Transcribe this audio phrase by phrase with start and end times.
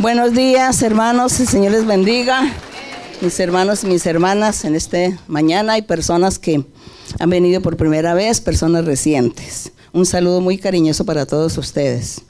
[0.00, 2.54] Buenos días, hermanos, el Señor les bendiga.
[3.20, 6.64] Mis hermanos y mis hermanas, en esta mañana hay personas que
[7.18, 9.72] han venido por primera vez, personas recientes.
[9.92, 12.20] Un saludo muy cariñoso para todos ustedes.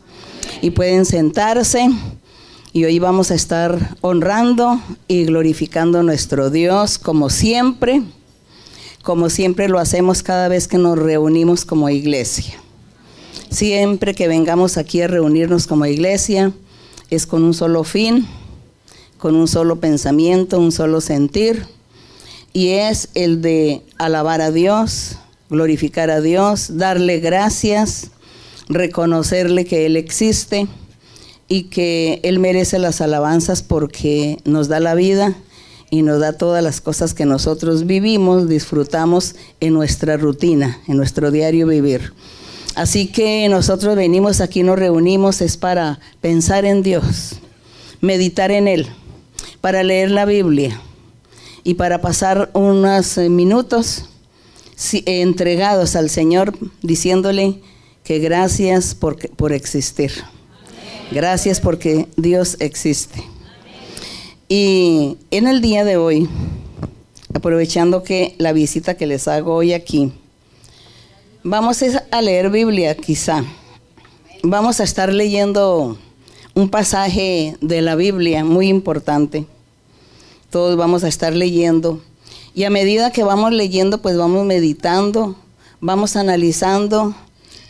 [0.63, 1.91] Y pueden sentarse
[2.73, 8.01] y hoy vamos a estar honrando y glorificando a nuestro Dios como siempre,
[9.03, 12.55] como siempre lo hacemos cada vez que nos reunimos como iglesia.
[13.51, 16.55] Siempre que vengamos aquí a reunirnos como iglesia,
[17.11, 18.27] es con un solo fin,
[19.19, 21.67] con un solo pensamiento, un solo sentir,
[22.53, 25.17] y es el de alabar a Dios,
[25.51, 28.11] glorificar a Dios, darle gracias,
[28.69, 30.67] reconocerle que Él existe
[31.49, 35.37] y que Él merece las alabanzas porque nos da la vida
[35.91, 41.31] y nos da todas las cosas que nosotros vivimos, disfrutamos en nuestra rutina, en nuestro
[41.31, 42.13] diario vivir.
[42.79, 47.41] Así que nosotros venimos aquí, nos reunimos, es para pensar en Dios,
[48.01, 48.87] meditar en Él,
[49.61, 50.81] para leer la Biblia
[51.65, 54.05] y para pasar unos eh, minutos
[55.07, 57.61] entregados al Señor diciéndole
[58.05, 60.13] que gracias por, por existir.
[61.11, 63.25] Gracias porque Dios existe.
[64.49, 66.29] Y en el día de hoy,
[67.35, 70.13] aprovechando que la visita que les hago hoy aquí,
[71.51, 73.43] Vamos a leer Biblia quizá.
[74.43, 75.97] Vamos a estar leyendo
[76.53, 79.47] un pasaje de la Biblia muy importante.
[80.51, 82.03] Todos vamos a estar leyendo.
[82.55, 85.37] Y a medida que vamos leyendo, pues vamos meditando,
[85.81, 87.15] vamos analizando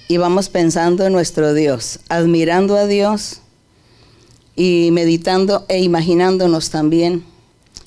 [0.08, 3.42] y vamos pensando en nuestro Dios, admirando a Dios
[4.56, 7.22] y meditando e imaginándonos también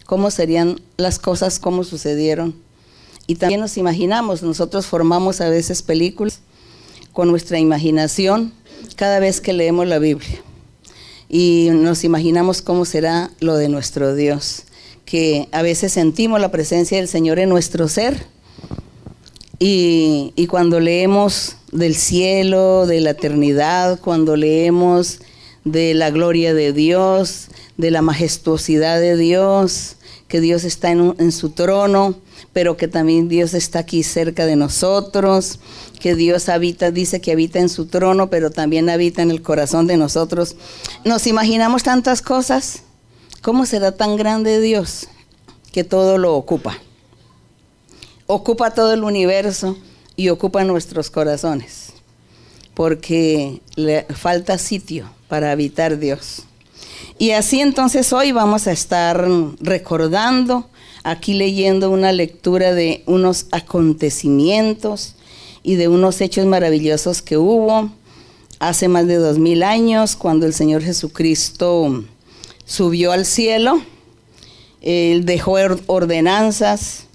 [0.06, 2.71] cómo serían las cosas, cómo sucedieron
[3.32, 6.42] y también nos imaginamos, nosotros formamos a veces películas
[7.14, 8.52] con nuestra imaginación
[8.98, 10.44] cada vez que leemos la Biblia.
[11.30, 14.64] Y nos imaginamos cómo será lo de nuestro Dios,
[15.06, 18.28] que a veces sentimos la presencia del Señor en nuestro ser.
[19.60, 25.20] Y, y cuando leemos del cielo, de la eternidad, cuando leemos
[25.64, 27.48] de la gloria de Dios,
[27.78, 29.96] de la majestuosidad de Dios,
[30.28, 32.18] que Dios está en, en su trono,
[32.54, 35.60] pero que también Dios está aquí cerca de nosotros,
[36.00, 39.88] que Dios habita, dice que habita en su trono, pero también habita en el corazón
[39.88, 40.56] de nosotros.
[41.06, 42.84] Nos imaginamos tantas cosas.
[43.42, 45.08] ¿Cómo será tan grande Dios
[45.72, 46.78] que todo lo ocupa?
[48.28, 49.78] Ocupa todo el universo
[50.16, 51.94] y ocupa nuestros corazones,
[52.74, 56.44] porque le falta sitio para habitar Dios.
[57.18, 59.28] Y así entonces hoy vamos a estar
[59.60, 60.70] recordando
[61.04, 65.16] aquí leyendo una lectura de unos acontecimientos
[65.64, 67.92] y de unos hechos maravillosos que hubo
[68.60, 72.04] hace más de dos mil años, cuando el Señor Jesucristo
[72.66, 73.82] subió al cielo.
[74.82, 75.58] Él dejó
[75.88, 77.06] ordenanzas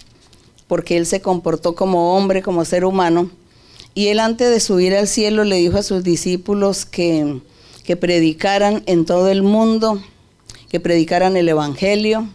[0.67, 3.31] porque él se comportó como hombre, como ser humano.
[3.93, 7.39] Y él antes de subir al cielo le dijo a sus discípulos que,
[7.83, 10.01] que predicaran en todo el mundo,
[10.69, 12.27] que predicaran el Evangelio,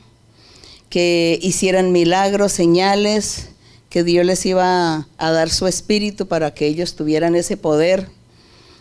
[0.93, 3.49] que hicieran milagros, señales,
[3.89, 8.09] que Dios les iba a dar su espíritu para que ellos tuvieran ese poder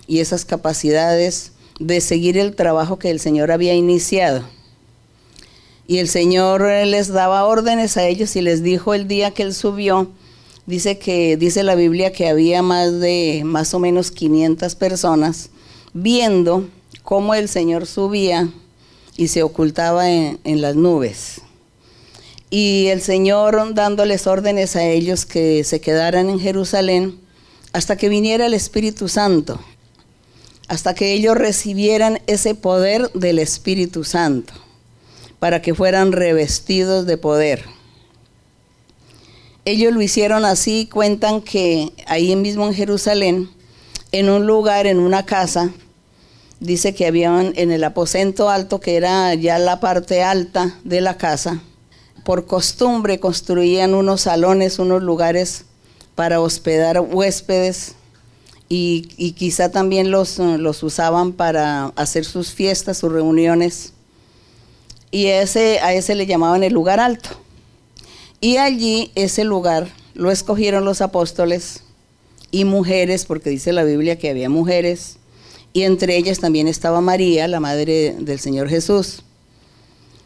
[0.07, 4.43] y esas capacidades de seguir el trabajo que el Señor había iniciado.
[5.87, 9.53] Y el Señor les daba órdenes a ellos y les dijo el día que él
[9.53, 10.11] subió,
[10.65, 15.49] dice que dice la Biblia que había más de más o menos 500 personas
[15.93, 16.67] viendo
[17.03, 18.49] cómo el Señor subía
[19.15, 21.41] y se ocultaba en, en las nubes
[22.53, 27.17] y el Señor dándoles órdenes a ellos que se quedaran en Jerusalén
[27.71, 29.57] hasta que viniera el Espíritu Santo,
[30.67, 34.53] hasta que ellos recibieran ese poder del Espíritu Santo,
[35.39, 37.63] para que fueran revestidos de poder.
[39.63, 43.49] Ellos lo hicieron así, cuentan que ahí mismo en Jerusalén,
[44.11, 45.71] en un lugar, en una casa,
[46.59, 51.15] dice que habían en el aposento alto, que era ya la parte alta de la
[51.17, 51.61] casa,
[52.23, 55.65] por costumbre construían unos salones, unos lugares
[56.15, 57.95] para hospedar huéspedes
[58.69, 63.93] y, quizá también los, los, usaban para hacer sus fiestas, sus reuniones.
[65.11, 67.31] Y ese, a ese le llamaban el lugar alto.
[68.39, 71.83] Y allí, ese lugar, lo escogieron los apóstoles
[72.49, 75.17] y mujeres, porque dice la Biblia que había mujeres,
[75.73, 79.23] y entre ellas también estaba María, la madre del Señor Jesús.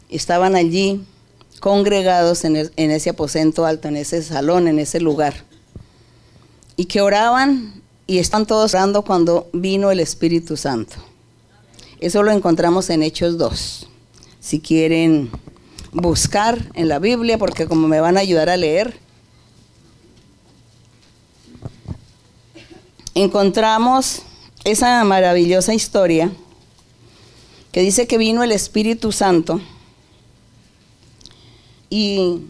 [0.08, 1.04] Estaban allí
[1.60, 5.34] congregados en, ese aposento alto, en ese salón, en ese lugar.
[6.76, 10.96] Y que oraban y están todos orando cuando vino el Espíritu Santo.
[12.00, 13.88] Eso lo encontramos en Hechos 2.
[14.40, 15.30] Si quieren
[15.92, 18.98] buscar en la Biblia, porque como me van a ayudar a leer,
[23.14, 24.22] encontramos
[24.64, 26.30] esa maravillosa historia
[27.72, 29.60] que dice que vino el Espíritu Santo
[31.96, 32.42] y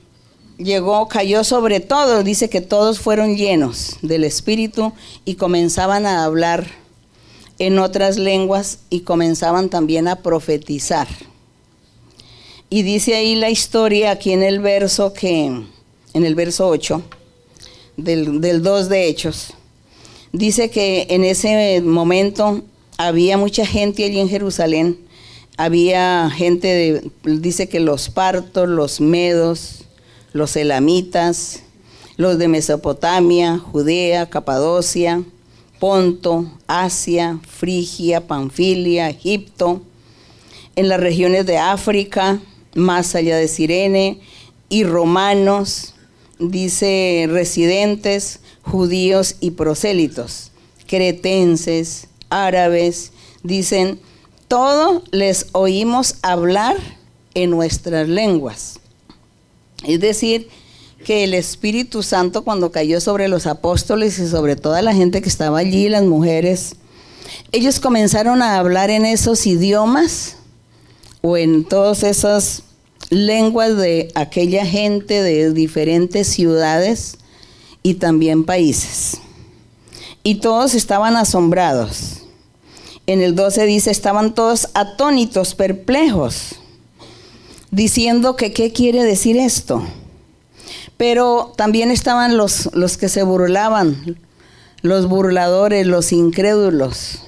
[0.58, 4.92] llegó, cayó sobre todos, dice que todos fueron llenos del Espíritu
[5.24, 6.66] y comenzaban a hablar
[7.60, 11.06] en otras lenguas y comenzaban también a profetizar.
[12.70, 17.02] Y dice ahí la historia aquí en el verso que, en el verso 8
[17.96, 19.52] del, del 2 de Hechos,
[20.32, 22.62] dice que en ese momento
[22.98, 25.05] había mucha gente allí en Jerusalén,
[25.56, 29.84] había gente, de, dice que los partos, los medos,
[30.32, 31.62] los elamitas,
[32.16, 35.22] los de Mesopotamia, Judea, Capadocia,
[35.78, 39.82] Ponto, Asia, Frigia, Panfilia, Egipto,
[40.74, 42.40] en las regiones de África,
[42.74, 44.20] más allá de Sirene,
[44.68, 45.94] y romanos,
[46.38, 50.50] dice residentes, judíos y prosélitos,
[50.86, 53.12] cretenses, árabes,
[53.42, 54.00] dicen,
[54.48, 56.76] todo les oímos hablar
[57.34, 58.80] en nuestras lenguas.
[59.84, 60.48] Es decir,
[61.04, 65.28] que el Espíritu Santo cuando cayó sobre los apóstoles y sobre toda la gente que
[65.28, 66.76] estaba allí, las mujeres,
[67.52, 70.36] ellos comenzaron a hablar en esos idiomas
[71.20, 72.62] o en todas esas
[73.10, 77.18] lenguas de aquella gente de diferentes ciudades
[77.82, 79.18] y también países.
[80.22, 82.15] Y todos estaban asombrados.
[83.06, 86.56] En el 12 dice, estaban todos atónitos, perplejos
[87.70, 89.86] diciendo que qué quiere decir esto.
[90.96, 94.18] Pero también estaban los, los que se burlaban,
[94.82, 97.22] los burladores, los incrédulos,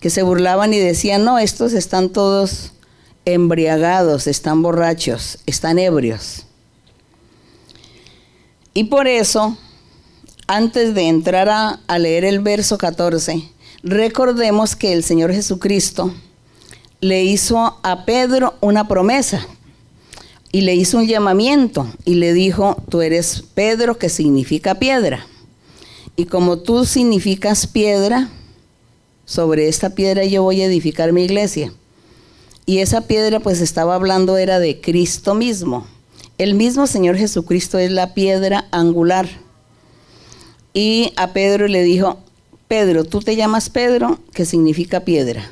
[0.00, 2.72] que se burlaban y decían, no, estos están todos
[3.24, 6.46] embriagados, están borrachos, están ebrios.
[8.74, 9.56] Y por eso,
[10.48, 13.53] antes de entrar a, a leer el verso 14,
[13.84, 16.12] recordemos que el Señor Jesucristo,
[17.04, 19.46] le hizo a Pedro una promesa
[20.50, 25.26] y le hizo un llamamiento y le dijo, tú eres Pedro que significa piedra.
[26.16, 28.30] Y como tú significas piedra,
[29.26, 31.74] sobre esta piedra yo voy a edificar mi iglesia.
[32.64, 35.86] Y esa piedra pues estaba hablando era de Cristo mismo.
[36.38, 39.28] El mismo Señor Jesucristo es la piedra angular.
[40.72, 42.23] Y a Pedro le dijo,
[42.74, 45.48] Pedro, tú te llamas Pedro, que significa piedra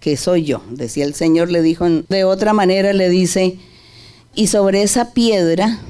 [0.00, 0.62] que soy yo.
[0.70, 3.58] Decía el Señor, le dijo de otra manera, le dice,
[4.34, 5.80] y sobre esa piedra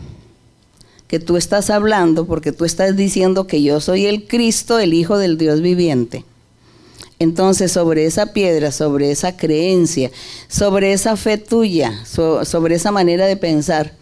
[1.07, 5.19] que tú estás hablando, porque tú estás diciendo que yo soy el Cristo, el Hijo
[5.19, 6.25] del Dios viviente.
[7.21, 10.11] Entonces, sobre esa piedra, sobre esa creencia,
[10.49, 13.95] sobre esa fe tuya, sobre esa manera de pensar,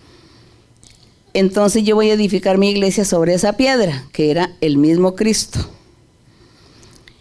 [1.34, 5.68] entonces yo voy a edificar mi iglesia sobre esa piedra, que era el mismo Cristo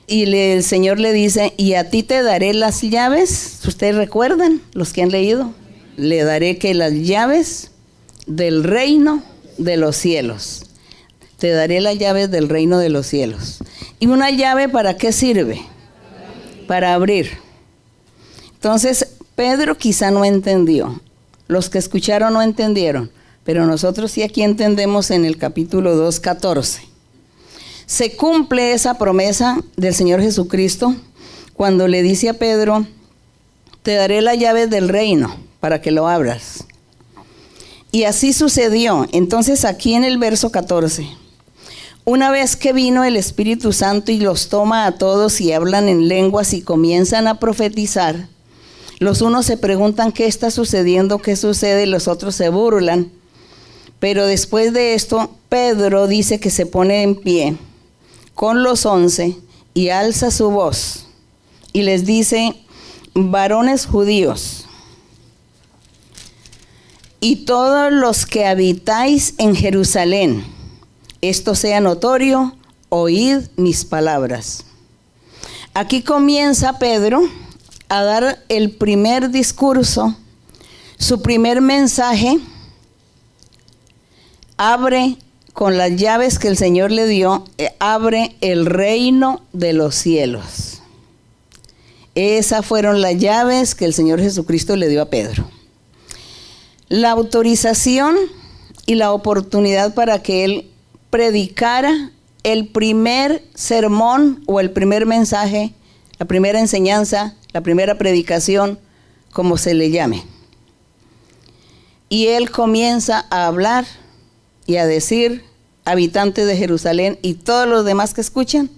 [0.10, 4.92] y el Señor le dice, y a ti te daré las llaves, ustedes recuerdan, los
[4.92, 5.54] que han leído,
[5.98, 7.72] le daré que las llaves
[8.26, 9.24] del reino
[9.58, 10.66] de los cielos.
[11.38, 13.60] Te daré las llaves del reino de los cielos.
[14.00, 15.62] ¿Y una llave para qué sirve?
[16.68, 17.32] Para abrir.
[18.56, 21.02] Entonces, Pedro quizá no entendió.
[21.48, 23.12] Los que escucharon no entendieron.
[23.46, 26.89] Pero nosotros sí aquí entendemos en el capítulo 2, 14
[27.90, 30.96] se cumple esa promesa del Señor Jesucristo
[31.56, 32.86] cuando le dice a Pedro,
[33.82, 36.66] te daré la llave del reino para que lo abras.
[37.92, 39.08] Y así sucedió.
[39.12, 41.10] Entonces aquí en el verso 14,
[42.06, 46.08] una vez que vino el Espíritu Santo y los toma a todos y hablan en
[46.08, 48.28] lenguas y comienzan a profetizar,
[49.00, 53.12] los unos se preguntan qué está sucediendo, qué sucede, y los otros se burlan.
[54.00, 57.58] Pero después de esto, Pedro dice que se pone en pie
[58.40, 59.36] con los once
[59.74, 61.08] y alza su voz
[61.74, 62.56] y les dice,
[63.14, 64.66] varones judíos,
[67.20, 70.46] y todos los que habitáis en Jerusalén,
[71.20, 72.56] esto sea notorio,
[72.88, 74.64] oíd mis palabras.
[75.74, 77.20] Aquí comienza Pedro
[77.90, 80.16] a dar el primer discurso,
[80.98, 82.40] su primer mensaje,
[84.56, 85.18] abre
[85.60, 90.80] con las llaves que el Señor le dio, eh, abre el reino de los cielos.
[92.16, 95.52] Esas fueron las llaves que el Señor Jesucristo le dio a Pedro.
[96.88, 98.16] La autorización
[98.86, 100.72] y la oportunidad para que él
[101.10, 102.14] predicara
[102.44, 105.74] el primer sermón o el primer mensaje,
[106.20, 108.80] la primera enseñanza la primera predicación,
[109.34, 110.24] como se le llame.
[112.08, 113.86] Y él comienza a hablar
[114.66, 115.49] y a decir,
[115.90, 118.70] habitantes de Jerusalén y todos los demás que escuchan,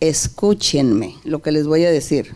[0.00, 2.32] escúchenme lo que les voy a decir.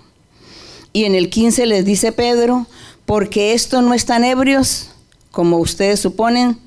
[0.93, 2.67] Y en el 15 les dice Pedro,
[3.07, 4.91] porque esto no están ebrios,
[5.31, 6.59] como ustedes suponen,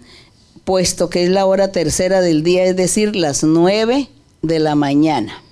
[0.63, 4.07] puesto que es la hora tercera del día, es decir, las nueve
[4.41, 5.43] de la mañana.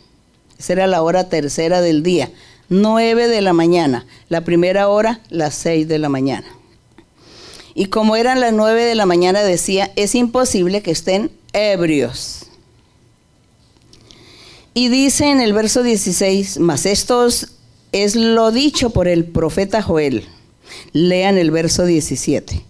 [0.57, 2.31] Esa era la hora tercera del día,
[2.69, 4.05] nueve de la mañana.
[4.29, 6.47] La primera hora, las seis de la mañana.
[7.73, 12.45] Y como eran las nueve de la mañana, decía, es imposible que estén ebrios.
[14.73, 17.27] Y dice en el verso 16, mas esto
[17.91, 20.25] es lo dicho por el profeta Joel.
[20.93, 22.63] Lean el verso 17.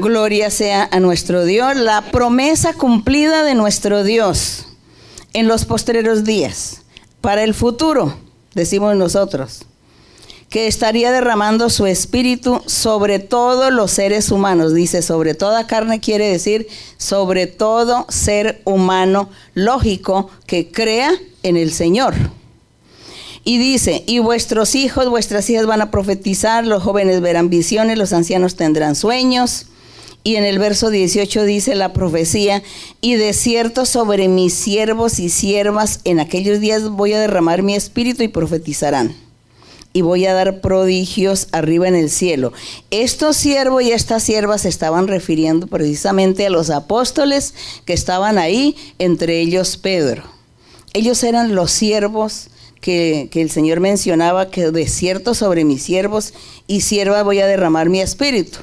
[0.00, 4.66] Gloria sea a nuestro Dios, la promesa cumplida de nuestro Dios
[5.32, 6.82] en los postreros días,
[7.20, 8.16] para el futuro,
[8.54, 9.66] decimos nosotros,
[10.48, 14.74] que estaría derramando su espíritu sobre todos los seres humanos.
[14.74, 16.66] Dice, sobre toda carne quiere decir
[16.96, 21.12] sobre todo ser humano lógico que crea
[21.44, 22.14] en el Señor.
[23.44, 28.12] Y dice, y vuestros hijos, vuestras hijas van a profetizar, los jóvenes verán visiones, los
[28.12, 29.66] ancianos tendrán sueños.
[30.22, 32.62] Y en el verso 18 dice la profecía,
[33.00, 37.74] y de cierto sobre mis siervos y siervas en aquellos días voy a derramar mi
[37.74, 39.16] espíritu y profetizarán.
[39.92, 42.52] Y voy a dar prodigios arriba en el cielo.
[42.90, 47.54] Estos siervos y estas siervas se estaban refiriendo precisamente a los apóstoles
[47.86, 50.22] que estaban ahí, entre ellos Pedro.
[50.92, 52.50] Ellos eran los siervos
[52.80, 56.34] que, que, el Señor mencionaba, que de cierto sobre mis siervos
[56.66, 58.60] y siervas voy a derramar mi espíritu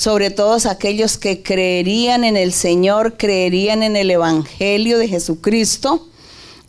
[0.00, 6.08] sobre todos aquellos que creerían en el Señor, creerían en el Evangelio de Jesucristo.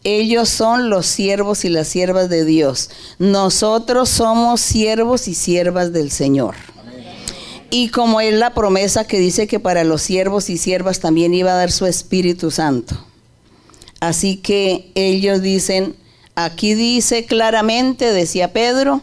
[0.04, 2.90] Ellos son los siervos y las siervas de Dios.
[3.20, 6.56] Nosotros somos siervos y siervas del Señor.
[7.70, 11.54] Y como es la promesa que dice que para los siervos y siervas también iba
[11.54, 12.98] a dar su Espíritu Santo.
[14.02, 15.96] Así que ellos dicen,
[16.36, 19.02] aquí dice claramente, decía Pedro,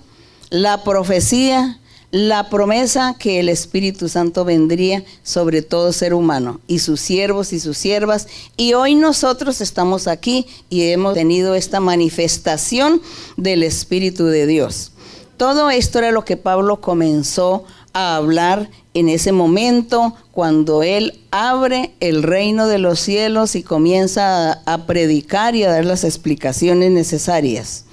[0.51, 1.81] la profecía
[2.11, 7.61] la promesa que el Espíritu Santo vendría sobre todo ser humano y sus siervos y
[7.61, 8.29] sus siervas.
[8.57, 13.03] Y hoy nosotros estamos aquí y hemos tenido esta manifestación
[13.37, 14.93] del Espíritu de Dios.
[15.37, 21.95] Todo esto era lo que Pablo comenzó a hablar en ese momento cuando él abre
[22.01, 26.91] el reino de los cielos y comienza a, a predicar y a dar las explicaciones
[26.91, 27.85] necesarias.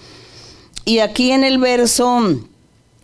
[0.85, 2.39] Y aquí en el verso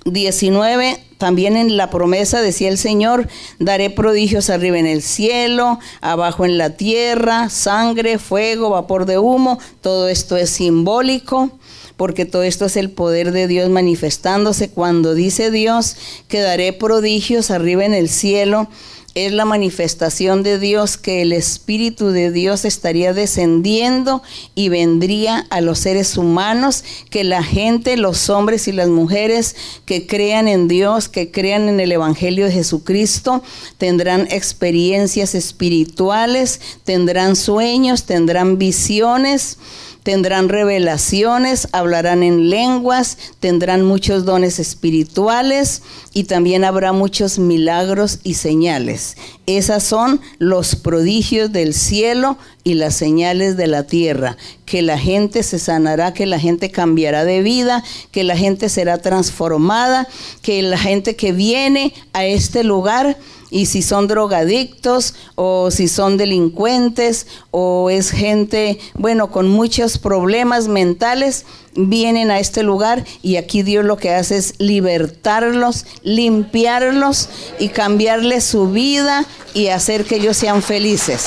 [0.05, 3.27] 19, también en la promesa decía el Señor,
[3.59, 9.59] daré prodigios arriba en el cielo, abajo en la tierra, sangre, fuego, vapor de humo,
[9.81, 11.51] todo esto es simbólico
[11.97, 14.71] porque todo esto es el poder de Dios manifestándose.
[14.71, 18.67] Cuando dice Dios que daré prodigios arriba en el cielo
[19.13, 24.23] es la manifestación de Dios que el Espíritu de Dios estaría descendiendo
[24.55, 30.07] y vendría a los seres humanos, que la gente, los hombres y las mujeres que
[30.07, 33.43] crean en Dios, que crean en el Evangelio de Jesucristo,
[33.77, 39.57] tendrán experiencias espirituales, tendrán sueños, tendrán visiones
[40.03, 45.81] tendrán revelaciones, hablarán en lenguas, tendrán muchos dones espirituales
[46.13, 49.15] y también habrá muchos milagros y señales.
[49.45, 55.43] Esas son los prodigios del cielo y las señales de la tierra, que la gente
[55.43, 60.07] se sanará, que la gente cambiará de vida, que la gente será transformada,
[60.41, 63.17] que la gente que viene a este lugar
[63.51, 70.69] y si son drogadictos o si son delincuentes o es gente, bueno, con muchos problemas
[70.69, 77.29] mentales, vienen a este lugar y aquí Dios lo que hace es libertarlos, limpiarlos
[77.59, 81.25] y cambiarles su vida y hacer que ellos sean felices.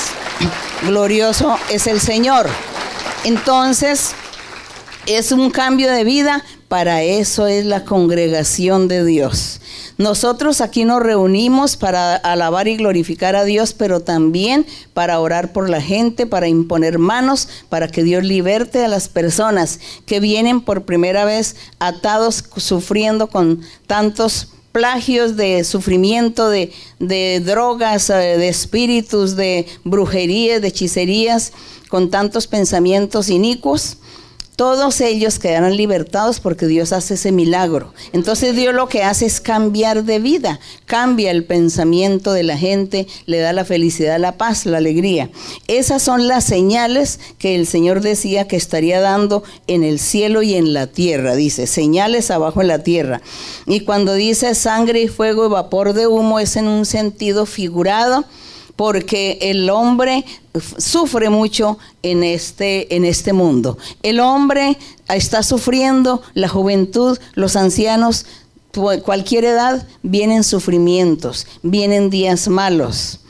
[0.87, 2.47] Glorioso es el Señor.
[3.23, 4.13] Entonces,
[5.05, 9.61] es un cambio de vida, para eso es la congregación de Dios.
[9.97, 15.69] Nosotros aquí nos reunimos para alabar y glorificar a Dios, pero también para orar por
[15.69, 20.83] la gente, para imponer manos, para que Dios liberte a las personas que vienen por
[20.83, 29.37] primera vez atados, sufriendo con tantos plagios de sufrimiento, de, de drogas, eh, de espíritus,
[29.37, 31.53] de brujerías, de hechicerías,
[31.87, 33.99] con tantos pensamientos inicuos
[34.55, 37.93] todos ellos quedarán libertados porque Dios hace ese milagro.
[38.13, 43.07] Entonces Dios lo que hace es cambiar de vida, cambia el pensamiento de la gente,
[43.25, 45.29] le da la felicidad, la paz, la alegría.
[45.67, 50.55] Esas son las señales que el Señor decía que estaría dando en el cielo y
[50.55, 51.35] en la tierra.
[51.35, 53.21] Dice, señales abajo en la tierra.
[53.67, 58.25] Y cuando dice sangre y fuego y vapor de humo es en un sentido figurado
[58.75, 60.25] porque el hombre
[60.77, 63.77] sufre mucho en este, en este mundo.
[64.03, 64.77] El hombre
[65.07, 68.25] está sufriendo, la juventud, los ancianos,
[69.03, 73.21] cualquier edad, vienen sufrimientos, vienen días malos,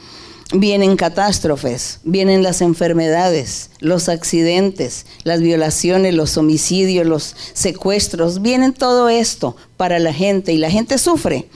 [0.53, 9.09] vienen catástrofes, vienen las enfermedades, los accidentes, las violaciones, los homicidios, los secuestros, vienen todo
[9.09, 11.47] esto para la gente y la gente sufre.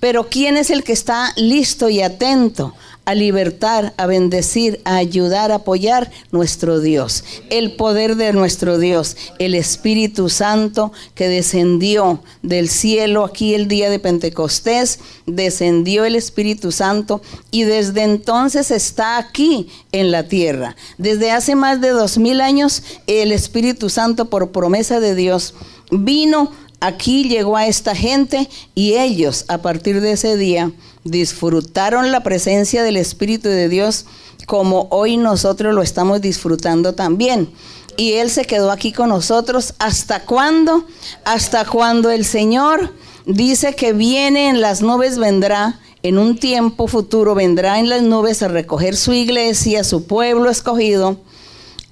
[0.00, 2.74] Pero ¿quién es el que está listo y atento
[3.08, 7.24] a libertar, a bendecir, a ayudar, a apoyar nuestro Dios.
[7.48, 13.88] El poder de nuestro Dios, el Espíritu Santo que descendió del cielo aquí el día
[13.88, 20.76] de Pentecostés, descendió el Espíritu Santo y desde entonces está aquí en la tierra.
[20.98, 25.54] Desde hace más de dos mil años el Espíritu Santo por promesa de Dios
[25.90, 30.72] vino aquí, llegó a esta gente y ellos a partir de ese día
[31.04, 34.06] disfrutaron la presencia del Espíritu de Dios
[34.46, 37.50] como hoy nosotros lo estamos disfrutando también.
[37.96, 39.74] Y Él se quedó aquí con nosotros.
[39.78, 40.84] ¿Hasta cuándo?
[41.24, 42.94] Hasta cuando el Señor
[43.26, 45.80] dice que viene en las nubes, vendrá.
[46.04, 51.18] En un tiempo futuro vendrá en las nubes a recoger su iglesia, su pueblo escogido.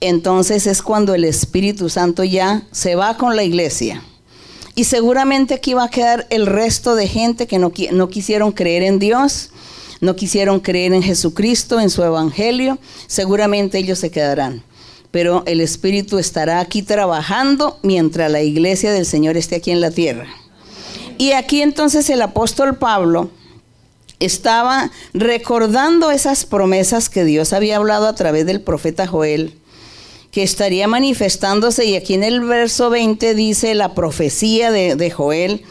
[0.00, 4.02] Entonces es cuando el Espíritu Santo ya se va con la iglesia.
[4.78, 8.82] Y seguramente aquí va a quedar el resto de gente que no, no quisieron creer
[8.82, 9.48] en Dios,
[10.02, 12.78] no quisieron creer en Jesucristo, en su Evangelio.
[13.06, 14.62] Seguramente ellos se quedarán.
[15.10, 19.90] Pero el Espíritu estará aquí trabajando mientras la iglesia del Señor esté aquí en la
[19.90, 20.26] tierra.
[21.16, 23.30] Y aquí entonces el apóstol Pablo
[24.20, 29.54] estaba recordando esas promesas que Dios había hablado a través del profeta Joel
[30.36, 35.62] que estaría manifestándose, y aquí en el verso 20 dice la profecía de, Joel,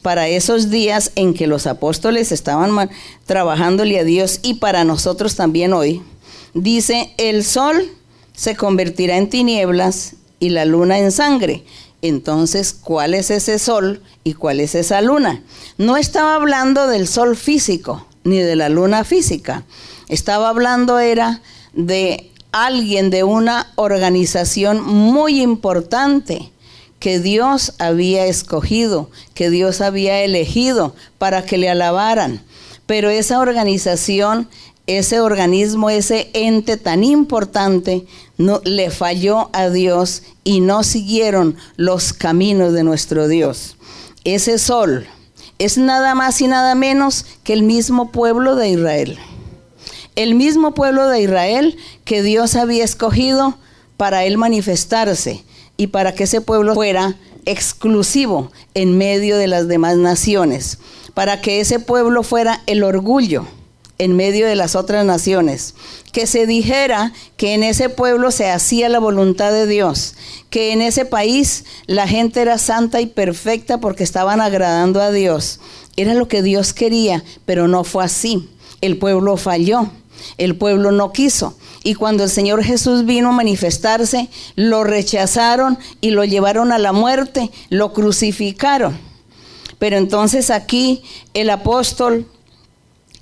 [0.00, 2.88] para esos días en que los apóstoles estaban
[3.26, 6.02] trabajándole a Dios y para nosotros también hoy,
[6.54, 7.84] dice, el sol
[8.32, 11.64] se convertirá en tinieblas y la luna en sangre.
[12.00, 15.42] Entonces, ¿cuál es ese sol y cuál es esa luna?
[15.78, 19.64] No estaba hablando del sol físico ni de la luna física.
[20.08, 26.52] Estaba hablando era de alguien de una organización muy importante
[27.00, 32.44] que Dios había escogido, que Dios había elegido para que le alabaran.
[32.86, 34.48] Pero esa organización,
[34.86, 38.06] ese organismo, ese ente tan importante,
[38.38, 43.76] no, le falló a Dios y no siguieron los caminos de nuestro Dios.
[44.24, 45.06] Ese sol
[45.58, 49.18] es nada más y nada menos que el mismo pueblo de Israel
[50.16, 53.56] el mismo pueblo de Israel que Dios había escogido
[53.96, 55.44] para él manifestarse
[55.76, 60.78] y para que ese pueblo fuera exclusivo en medio de las demás naciones,
[61.14, 63.46] para que ese pueblo fuera el orgullo
[63.98, 65.74] en medio de las otras naciones,
[66.12, 70.14] que se dijera que en ese pueblo se hacía la voluntad de Dios,
[70.50, 75.60] que en ese país la gente era santa y perfecta porque estaban agradando a Dios.
[75.96, 78.48] Era lo que Dios quería, pero no fue así.
[78.80, 79.90] El pueblo falló.
[80.38, 81.56] El pueblo no quiso.
[81.84, 86.92] Y cuando el Señor Jesús vino a manifestarse, lo rechazaron y lo llevaron a la
[86.92, 88.98] muerte, lo crucificaron.
[89.78, 91.02] Pero entonces aquí
[91.34, 92.26] el apóstol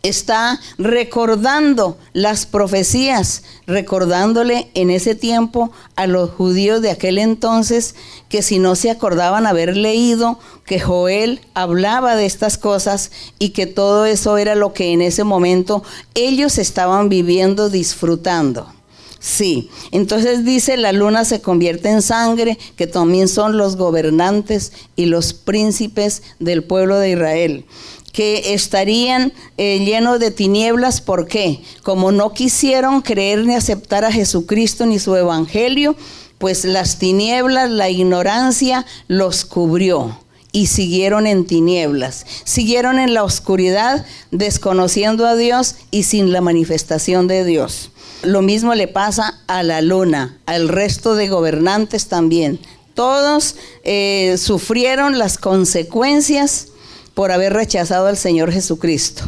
[0.03, 7.95] está recordando las profecías, recordándole en ese tiempo a los judíos de aquel entonces
[8.29, 13.67] que si no se acordaban haber leído que Joel hablaba de estas cosas y que
[13.67, 15.83] todo eso era lo que en ese momento
[16.15, 18.73] ellos estaban viviendo, disfrutando.
[19.19, 25.07] Sí, entonces dice la luna se convierte en sangre, que también son los gobernantes y
[25.07, 27.67] los príncipes del pueblo de Israel
[28.12, 31.01] que estarían eh, llenos de tinieblas.
[31.01, 31.62] ¿Por qué?
[31.83, 35.96] Como no quisieron creer ni aceptar a Jesucristo ni su evangelio,
[36.38, 40.18] pues las tinieblas, la ignorancia los cubrió
[40.53, 47.29] y siguieron en tinieblas, siguieron en la oscuridad, desconociendo a Dios y sin la manifestación
[47.29, 47.90] de Dios.
[48.23, 52.59] Lo mismo le pasa a la luna, al resto de gobernantes también.
[52.94, 56.68] Todos eh, sufrieron las consecuencias
[57.14, 59.25] por haber rechazado al Señor Jesucristo.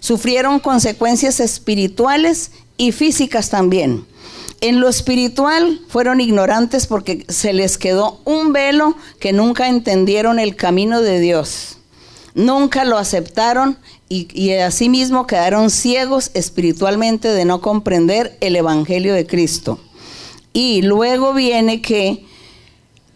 [0.00, 4.04] Sufrieron consecuencias espirituales y físicas también.
[4.60, 10.56] En lo espiritual fueron ignorantes porque se les quedó un velo que nunca entendieron el
[10.56, 11.78] camino de Dios.
[12.34, 19.78] Nunca lo aceptaron y, asimismo quedaron ciegos espiritualmente de no comprender el Evangelio de Cristo.
[20.52, 22.26] Y luego viene que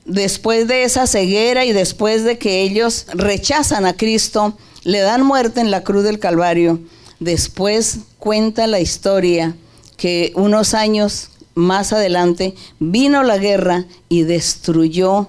[0.09, 5.61] después de esa ceguera y después de que ellos rechazan a Cristo, le dan muerte
[5.61, 6.81] en la cruz del Calvario,
[7.21, 9.55] después cuenta la historia
[9.97, 15.29] que unos años más adelante vino la guerra y destruyó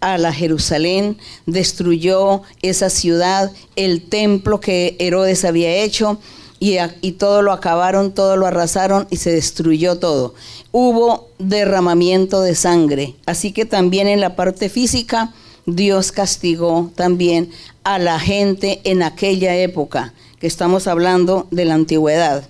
[0.00, 6.18] a la Jerusalén, destruyó esa ciudad, el templo que Herodes había hecho,
[6.58, 10.34] y, y, todo lo acabaron, todo lo arrasaron y se destruyó todo.
[10.78, 13.14] Hubo derramamiento de sangre.
[13.24, 15.32] Así que también en la parte física,
[15.64, 17.50] Dios castigó también
[17.82, 22.46] a la gente en aquella época, que estamos hablando de la antigüedad.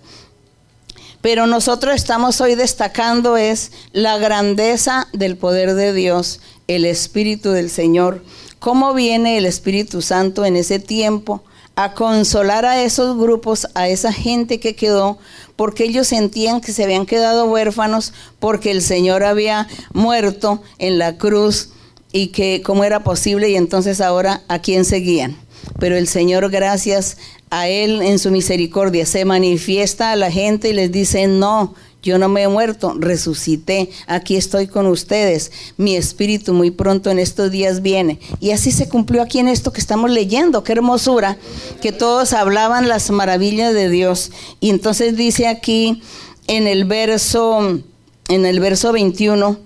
[1.21, 7.71] Pero nosotros estamos hoy destacando es la grandeza del poder de Dios, el Espíritu del
[7.71, 8.25] Señor.
[8.59, 11.45] ¿Cómo viene el Espíritu Santo en ese tiempo?
[11.79, 15.19] a consolar a esos grupos, a esa gente que quedó,
[15.57, 21.16] porque ellos sentían que se habían quedado huérfanos porque el Señor había muerto en la
[21.16, 21.71] cruz
[22.12, 25.37] y que cómo era posible y entonces ahora a quién seguían.
[25.79, 27.19] Pero el Señor, gracias
[27.51, 31.75] a Él en su misericordia, se manifiesta a la gente y les dice, no,
[32.07, 37.19] yo no me he muerto, resucité, aquí estoy con ustedes, mi espíritu muy pronto en
[37.19, 38.21] estos días viene.
[38.40, 41.37] Y así se cumplió aquí en esto que estamos leyendo, qué hermosura,
[41.83, 44.31] que todos hablaban las maravillas de Dios.
[44.61, 46.01] Y entonces dice aquí
[46.47, 47.81] en el verso,
[48.29, 49.59] en el verso 21,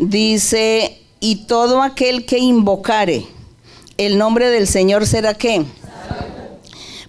[0.00, 3.26] dice, y todo aquel que invocare
[3.96, 5.64] el nombre del Señor será qué?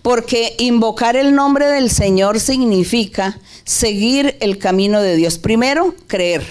[0.06, 5.40] Porque invocar el nombre del Señor significa seguir el camino de Dios.
[5.40, 6.44] Primero, creer.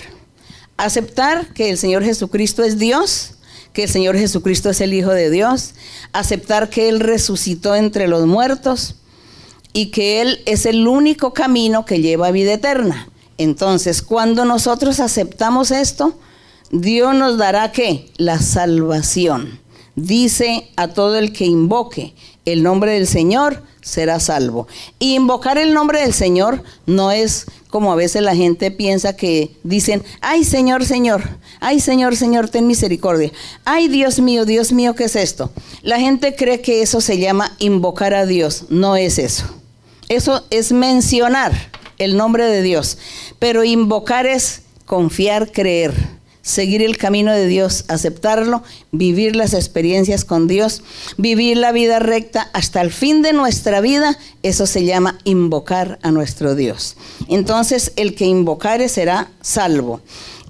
[0.77, 3.35] Aceptar que el Señor Jesucristo es Dios,
[3.73, 5.75] que el Señor Jesucristo es el Hijo de Dios.
[6.13, 8.97] Aceptar que Él resucitó entre los muertos
[9.73, 13.09] y que Él es el único camino que lleva a vida eterna.
[13.39, 16.19] Entonces, cuando nosotros aceptamos esto,
[16.73, 18.11] Dios nos dará qué?
[18.17, 19.61] La salvación
[19.97, 24.67] dice a todo el que invoque el nombre del Señor será salvo.
[24.99, 29.57] Y invocar el nombre del Señor no es como a veces la gente piensa que
[29.63, 31.23] dicen, ay Señor, Señor,
[31.61, 33.33] ay Señor, Señor, ten misericordia.
[33.65, 35.51] Ay Dios mío, Dios mío, ¿qué es esto?
[35.83, 38.67] La gente cree que eso se llama invocar a Dios.
[38.69, 39.45] No es eso.
[40.09, 41.53] Eso es mencionar
[41.99, 42.99] el nombre de Dios.
[43.39, 45.95] Pero invocar es confiar, creer
[46.45, 50.83] seguir el camino de Dios, aceptarlo, vivir las experiencias con Dios,
[51.17, 56.13] vivir la vida recta hasta el fin de nuestra vida, eso se llama invocar a
[56.13, 56.97] nuestro Dios.
[57.29, 60.01] Entonces el que invocare será salvo.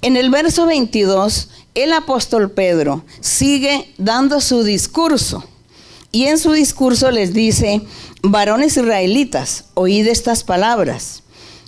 [0.01, 5.43] En el verso 22, el apóstol Pedro sigue dando su discurso
[6.11, 7.81] y en su discurso les dice,
[8.21, 11.23] varones israelitas, oíd estas palabras.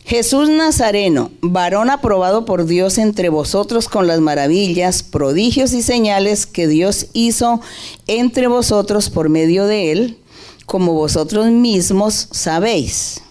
[0.07, 6.65] Jesús Nazareno, varón aprobado por Dios entre vosotros con las maravillas, prodigios y señales que
[6.65, 7.59] Dios hizo
[8.07, 10.17] entre vosotros por medio de él,
[10.65, 13.21] como vosotros mismos sabéis.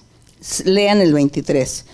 [0.67, 1.87] Lean el 23.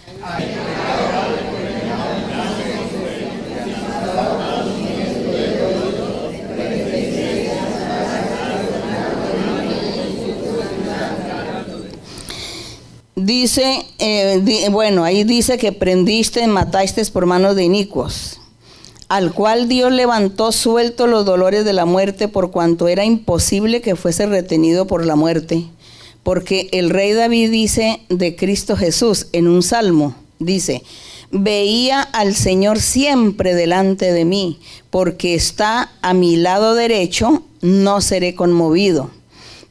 [13.24, 18.40] Dice, eh, bueno, ahí dice que prendiste, mataste por manos de inicuos,
[19.08, 23.94] al cual Dios levantó suelto los dolores de la muerte por cuanto era imposible que
[23.94, 25.66] fuese retenido por la muerte.
[26.24, 30.82] Porque el rey David dice de Cristo Jesús en un salmo, dice,
[31.30, 34.58] veía al Señor siempre delante de mí,
[34.90, 39.10] porque está a mi lado derecho, no seré conmovido.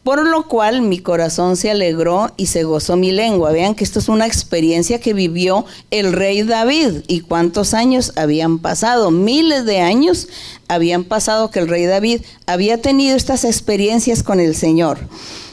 [0.04, 3.52] Por lo cual mi corazón se alegró y se gozó mi lengua.
[3.52, 7.04] Vean que esto es una experiencia que vivió el rey David.
[7.08, 9.12] ¿Y cuántos años habían pasado?
[9.12, 10.28] Miles de años
[10.68, 14.98] habían pasado que el rey David había tenido estas experiencias con el Señor.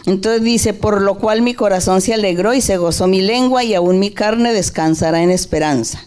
[0.06, 3.74] Entonces dice, por lo cual mi corazón se alegró y se gozó mi lengua y
[3.74, 6.02] aún mi carne descansará en esperanza.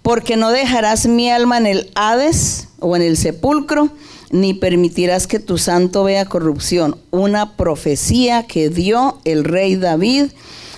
[0.00, 3.90] Porque no dejarás mi alma en el Hades o en el sepulcro
[4.34, 6.98] ni permitirás que tu santo vea corrupción.
[7.12, 10.32] Una profecía que dio el rey David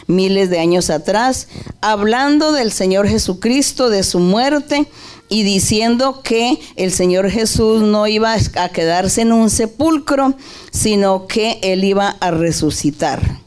[0.07, 1.49] miles de años atrás,
[1.81, 4.87] hablando del Señor Jesucristo, de su muerte
[5.31, 10.35] y diciendo que el Señor Jesús no iba a quedarse en un sepulcro,
[10.71, 13.40] sino que él iba a resucitar.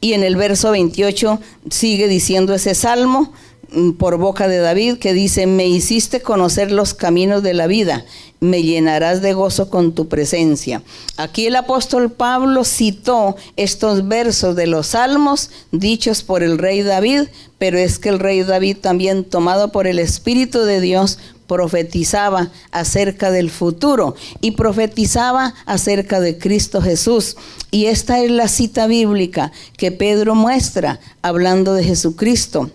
[0.00, 3.34] Y en el verso 28 sigue diciendo ese salmo,
[3.70, 8.06] mm, por boca de David que dice, me hiciste conocer los caminos de la vida,
[8.42, 10.82] me llenarás de gozo con tu presencia.
[11.16, 17.28] Aquí el apóstol Pablo citó estos versos de los salmos dichos por el rey David,
[17.58, 23.30] pero es que el rey David también tomado por el Espíritu de Dios profetizaba acerca
[23.30, 27.36] del futuro y profetizaba acerca de Cristo Jesús.
[27.70, 32.70] Y esta es la cita bíblica que Pedro muestra hablando de Jesucristo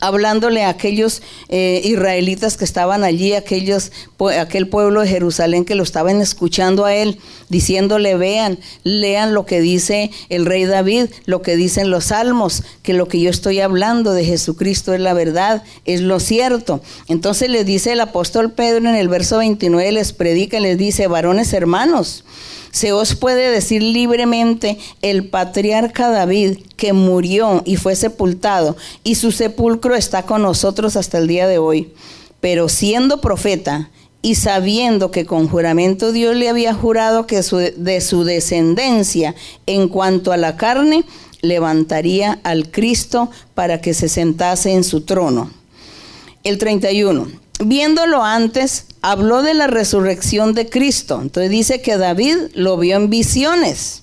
[0.00, 3.92] hablándole a aquellos eh, israelitas que estaban allí, aquellos,
[4.38, 9.60] aquel pueblo de Jerusalén que lo estaban escuchando a él, diciéndole, vean, lean lo que
[9.60, 14.12] dice el rey David, lo que dicen los salmos, que lo que yo estoy hablando
[14.12, 16.82] de Jesucristo es la verdad, es lo cierto.
[17.08, 21.52] Entonces les dice el apóstol Pedro en el verso 29, les predica, les dice, varones
[21.52, 22.24] hermanos,
[22.72, 29.32] se os puede decir libremente el patriarca David que murió y fue sepultado y su
[29.32, 31.92] sepulcro está con nosotros hasta el día de hoy.
[32.40, 33.90] Pero siendo profeta
[34.22, 37.42] y sabiendo que con juramento Dios le había jurado que
[37.76, 39.34] de su descendencia
[39.66, 41.04] en cuanto a la carne
[41.42, 45.50] levantaría al Cristo para que se sentase en su trono.
[46.44, 51.20] El 31 viéndolo antes, habló de la resurrección de Cristo.
[51.22, 54.02] Entonces dice que David lo vio en visiones.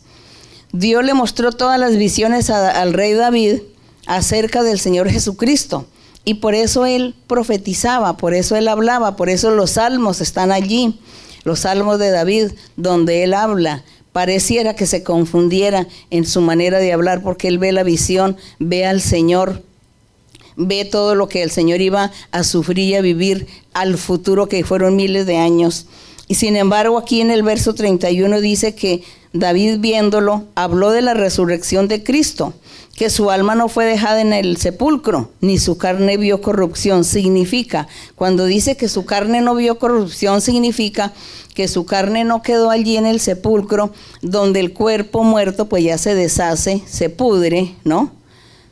[0.72, 3.60] Dios le mostró todas las visiones al rey David
[4.06, 5.88] acerca del Señor Jesucristo.
[6.24, 11.00] Y por eso él profetizaba, por eso él hablaba, por eso los salmos están allí,
[11.46, 13.84] los salmos de David, donde él habla.
[14.12, 18.86] Pareciera que se confundiera en su manera de hablar porque él ve la visión, ve
[18.86, 19.64] al Señor
[20.58, 24.66] ve todo lo que el Señor iba a sufrir y a vivir al futuro que
[24.66, 25.86] fueron miles de años.
[26.28, 31.14] Y sin embargo aquí en el verso 31 dice que David viéndolo habló de la
[31.14, 32.54] resurrección de Cristo,
[32.96, 37.04] que su alma no fue dejada en el sepulcro, ni su carne vio corrupción.
[37.04, 41.14] Significa, cuando dice que su carne no vio corrupción, significa
[41.54, 45.98] que su carne no quedó allí en el sepulcro, donde el cuerpo muerto pues ya
[45.98, 48.17] se deshace, se pudre, ¿no?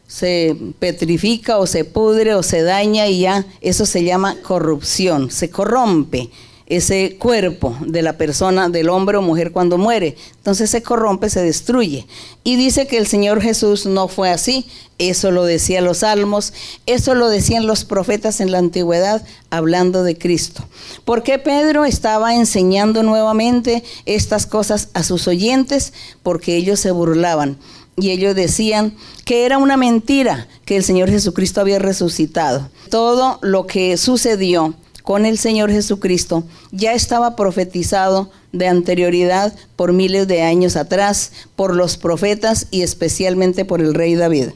[0.07, 5.49] Se petrifica o se pudre o se daña y ya eso se llama corrupción, se
[5.49, 6.29] corrompe
[6.67, 10.17] ese cuerpo de la persona, del hombre o mujer cuando muere.
[10.37, 12.07] Entonces se corrompe, se destruye.
[12.43, 14.65] Y dice que el Señor Jesús no fue así.
[14.97, 16.53] Eso lo decían los salmos,
[16.85, 20.63] eso lo decían los profetas en la antigüedad hablando de Cristo.
[21.03, 25.93] ¿Por qué Pedro estaba enseñando nuevamente estas cosas a sus oyentes?
[26.23, 27.57] Porque ellos se burlaban
[27.97, 32.69] y ellos decían que era una mentira que el Señor Jesucristo había resucitado.
[32.89, 40.27] Todo lo que sucedió con el Señor Jesucristo ya estaba profetizado de anterioridad por miles
[40.27, 44.49] de años atrás, por los profetas y especialmente por el rey David.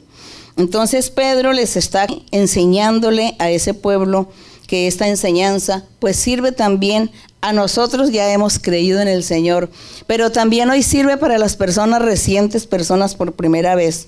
[0.58, 4.30] Entonces Pedro les está enseñándole a ese pueblo
[4.68, 9.70] que esta enseñanza pues sirve también a nosotros ya hemos creído en el Señor,
[10.08, 14.08] pero también hoy sirve para las personas recientes, personas por primera vez.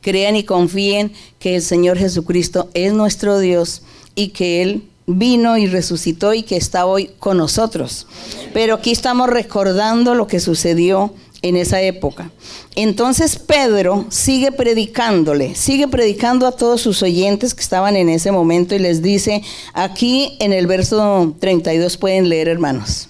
[0.00, 3.82] Crean y confíen que el Señor Jesucristo es nuestro Dios
[4.14, 8.06] y que Él vino y resucitó y que está hoy con nosotros.
[8.54, 12.30] Pero aquí estamos recordando lo que sucedió en esa época.
[12.74, 18.74] Entonces Pedro sigue predicándole, sigue predicando a todos sus oyentes que estaban en ese momento
[18.74, 23.08] y les dice, aquí en el verso 32 pueden leer hermanos.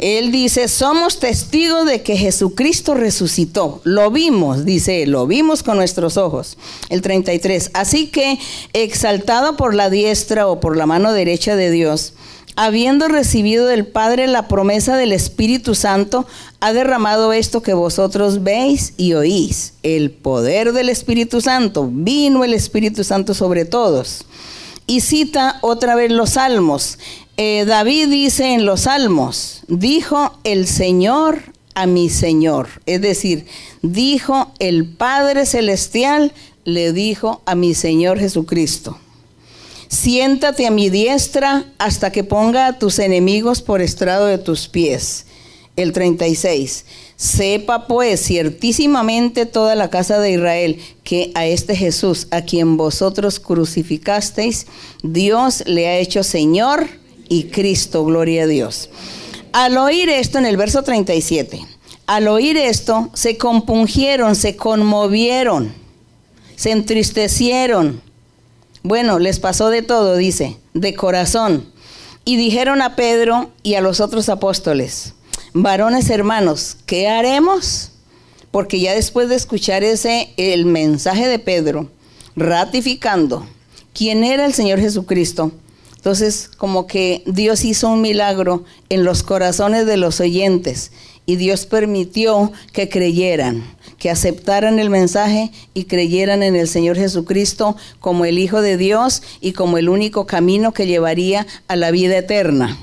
[0.00, 3.82] Él dice, somos testigos de que Jesucristo resucitó.
[3.84, 6.56] Lo vimos, dice lo vimos con nuestros ojos.
[6.88, 7.70] El 33.
[7.74, 8.38] Así que,
[8.72, 12.14] exaltado por la diestra o por la mano derecha de Dios,
[12.56, 16.26] habiendo recibido del Padre la promesa del Espíritu Santo,
[16.60, 19.74] ha derramado esto que vosotros veis y oís.
[19.82, 21.88] El poder del Espíritu Santo.
[21.90, 24.24] Vino el Espíritu Santo sobre todos.
[24.86, 26.98] Y cita otra vez los salmos.
[27.42, 31.38] Eh, David dice en los salmos, dijo el Señor
[31.72, 32.68] a mi Señor.
[32.84, 33.46] Es decir,
[33.80, 36.34] dijo el Padre Celestial,
[36.66, 38.98] le dijo a mi Señor Jesucristo.
[39.88, 45.24] Siéntate a mi diestra hasta que ponga a tus enemigos por estrado de tus pies.
[45.76, 46.84] El 36.
[47.16, 53.40] Sepa pues ciertísimamente toda la casa de Israel que a este Jesús, a quien vosotros
[53.40, 54.66] crucificasteis,
[55.02, 58.90] Dios le ha hecho Señor y Cristo, gloria a Dios.
[59.52, 61.66] Al oír esto en el verso 37,
[62.06, 65.72] al oír esto se compungieron, se conmovieron,
[66.56, 68.02] se entristecieron.
[68.82, 71.64] Bueno, les pasó de todo, dice, de corazón.
[72.26, 75.14] Y dijeron a Pedro y a los otros apóstoles,
[75.54, 77.90] varones hermanos, ¿qué haremos?
[78.50, 81.88] porque ya después de escuchar ese, el mensaje de Pedro,
[82.36, 83.46] ratificando
[83.94, 85.52] quién era el Señor Jesucristo,
[86.00, 90.92] entonces como que Dios hizo un milagro en los corazones de los oyentes
[91.26, 97.76] y Dios permitió que creyeran, que aceptaran el mensaje y creyeran en el Señor Jesucristo
[97.98, 102.16] como el Hijo de Dios y como el único camino que llevaría a la vida
[102.16, 102.78] eterna.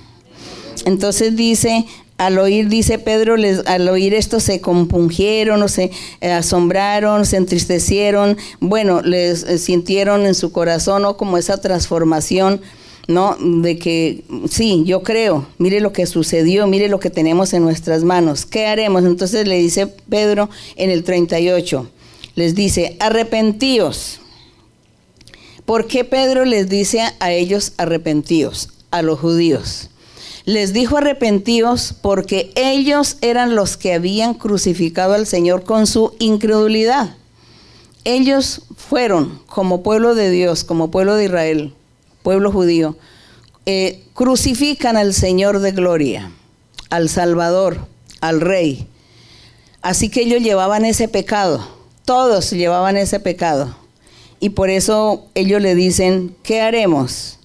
[0.85, 1.87] Entonces dice,
[2.19, 5.89] al oír, dice Pedro, al oír esto se compungieron o se
[6.21, 11.17] eh, asombraron, se entristecieron, bueno, les eh, sintieron en su corazón ¿no?
[11.17, 12.61] como esa transformación,
[13.07, 13.37] ¿no?
[13.39, 18.03] De que sí, yo creo, mire lo que sucedió, mire lo que tenemos en nuestras
[18.03, 19.03] manos, ¿qué haremos?
[19.05, 21.89] Entonces le dice Pedro en el 38,
[22.35, 24.19] les dice, arrepentíos.
[25.65, 29.89] ¿Por qué Pedro les dice a ellos arrepentíos, a los judíos?
[30.47, 37.17] les dijo arrepentidos porque ellos eran los que habían crucificado al Señor con su incredulidad.
[38.05, 41.73] Ellos fueron como pueblo de Dios, como pueblo de Israel,
[42.27, 42.97] pueblo judío,
[43.65, 46.29] eh, crucifican al Señor de gloria,
[46.89, 47.87] al Salvador,
[48.19, 48.85] al Rey.
[49.81, 51.65] Así que ellos llevaban ese pecado,
[52.03, 53.77] todos llevaban ese pecado.
[54.41, 57.39] Y por eso ellos le dicen, ¿qué haremos?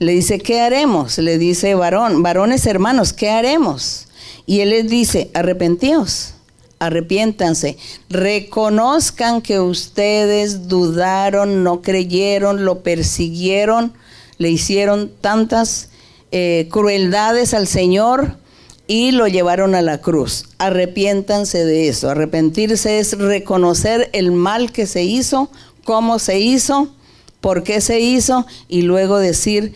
[0.00, 1.16] Le dice, ¿qué haremos?
[1.18, 4.08] Le dice varón, varones hermanos, ¿qué haremos?
[4.44, 6.34] Y él les dice, arrepentíos,
[6.80, 7.76] arrepiéntanse,
[8.08, 13.92] reconozcan que ustedes dudaron, no creyeron, lo persiguieron,
[14.38, 15.90] le hicieron tantas
[16.32, 18.38] eh, crueldades al Señor
[18.86, 20.46] y lo llevaron a la cruz.
[20.58, 22.10] Arrepiéntanse de eso.
[22.10, 25.50] Arrepentirse es reconocer el mal que se hizo,
[25.84, 26.88] cómo se hizo,
[27.40, 29.74] por qué se hizo y luego decir,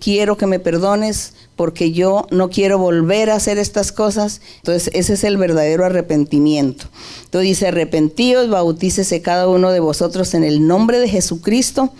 [0.00, 4.40] quiero que me perdones porque yo no quiero volver a hacer estas cosas.
[4.56, 6.86] Entonces ese es el verdadero arrepentimiento.
[7.24, 11.92] Entonces dice, arrepentíos, bautícese cada uno de vosotros en el nombre de Jesucristo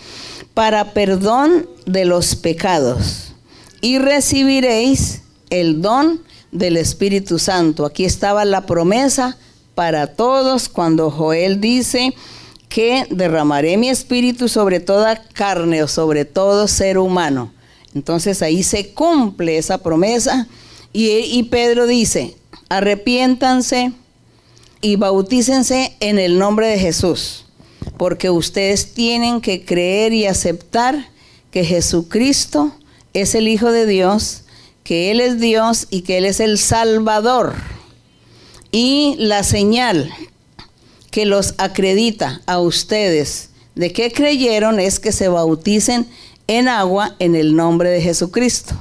[0.54, 3.32] para perdón de los pecados
[3.80, 6.22] y recibiréis el don
[6.52, 7.84] del Espíritu Santo.
[7.84, 9.36] Aquí estaba la promesa
[9.74, 12.14] para todos cuando Joel dice
[12.74, 17.52] que derramaré mi espíritu sobre toda carne o sobre todo ser humano.
[17.94, 20.48] Entonces ahí se cumple esa promesa
[20.92, 22.34] y, Pedro dice,
[22.68, 23.92] arrepiéntanse
[24.80, 27.46] y bautícense en el nombre de Jesús,
[27.96, 31.10] porque ustedes tienen que creer y aceptar
[31.52, 32.74] que Jesucristo
[33.12, 34.42] es el Hijo de Dios,
[34.82, 37.54] que Él es Dios y que Él es el Salvador.
[38.72, 40.12] Y la señal
[41.14, 43.50] que los acredita a ustedes.
[43.76, 46.08] De que creyeron es que se bauticen
[46.48, 48.74] en agua en el nombre de Jesucristo.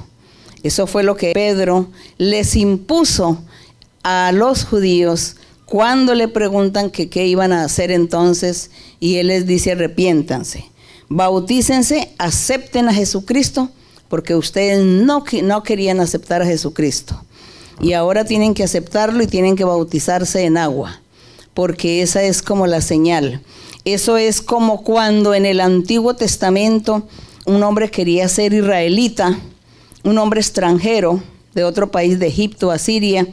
[0.64, 3.40] Eso fue lo que Pedro les impuso
[4.02, 9.70] a los judíos cuando le preguntan qué iban a hacer entonces y él les dice
[9.70, 10.64] arrepiéntanse,
[11.08, 13.70] bautícense, acepten a Jesucristo
[14.08, 17.24] porque ustedes no, no querían aceptar a Jesucristo.
[17.80, 21.00] Y ahora tienen que aceptarlo y tienen que bautizarse en agua
[21.54, 23.40] porque esa es como la señal.
[23.84, 27.06] Eso es como cuando en el Antiguo Testamento
[27.46, 29.38] un hombre quería ser israelita,
[30.02, 31.22] un hombre extranjero
[31.54, 33.26] de otro país, de Egipto a Siria,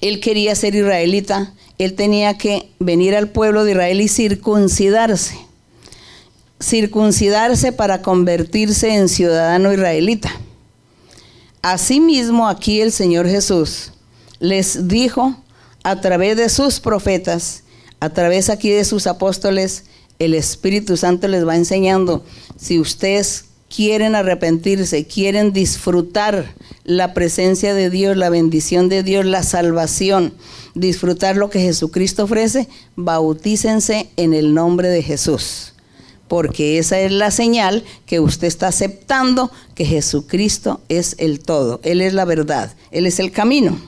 [0.00, 5.38] él quería ser israelita, él tenía que venir al pueblo de Israel y circuncidarse,
[6.60, 10.30] circuncidarse para convertirse en ciudadano israelita.
[11.62, 13.92] Asimismo, aquí el Señor Jesús
[14.38, 15.36] les dijo
[15.82, 17.62] a través de sus profetas,
[18.00, 19.84] a través aquí de sus apóstoles,
[20.18, 22.24] el Espíritu Santo les va enseñando,
[22.56, 29.42] si ustedes quieren arrepentirse, quieren disfrutar la presencia de Dios, la bendición de Dios, la
[29.42, 30.34] salvación,
[30.74, 35.74] disfrutar lo que Jesucristo ofrece, bautícense en el nombre de Jesús.
[36.28, 42.00] Porque esa es la señal que usted está aceptando que Jesucristo es el todo, Él
[42.00, 43.80] es la verdad, Él es el camino.